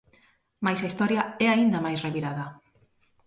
[0.65, 2.45] Mais a historia é aínda máis revirada.